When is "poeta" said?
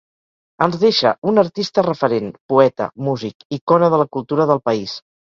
2.53-2.87